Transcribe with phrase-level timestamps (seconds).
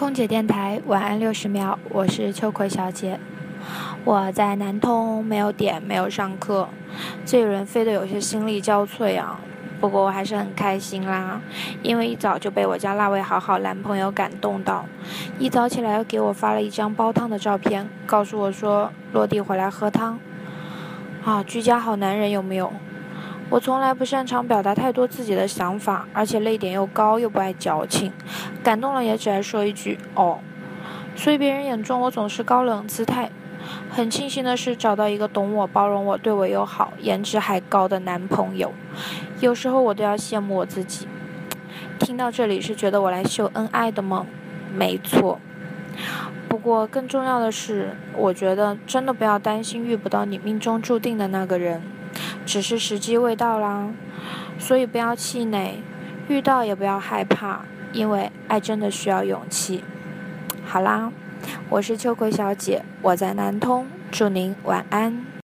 [0.00, 3.20] 空姐电台晚安六十秒，我是秋葵小姐。
[4.02, 6.70] 我在南通，没有点，没有上课，
[7.26, 9.38] 这一轮飞得有些心力交瘁啊。
[9.78, 11.42] 不过我还是很开心啦，
[11.82, 14.86] 因为一早就被我家那位好好男朋友感动到，
[15.38, 20.18] 一早起来又给我发了一张煲汤的照片，告诉我说落地回来喝汤。
[21.26, 22.72] 啊，居家好男人有没有？
[23.50, 28.12] 我从来不擅长表达太多自己的想法，而且泪点又高，又不爱矫情，
[28.62, 30.38] 感动了也只爱说一句哦。
[31.16, 33.30] 所以别人眼中我总是高冷姿态。
[33.90, 38.72] 很庆幸的是找到一个懂我、包容我、对我又好、颜值还高的男朋友。
[39.40, 41.06] 有时候我都要羡慕我自己。
[41.98, 44.26] 听到这里是觉得我来秀恩爱的吗？
[44.72, 45.38] 没错。
[46.48, 51.82] 不过更重要的是，我觉得真的不要担心遇不到你命中注定的那个人。
[52.50, 53.92] 只是时机未到啦，
[54.58, 55.84] 所以不要气馁，
[56.26, 57.60] 遇到也不要害怕，
[57.92, 59.84] 因为爱真的需要勇气。
[60.64, 61.12] 好啦，
[61.68, 65.30] 我是秋葵小姐，我在南通，祝您晚安。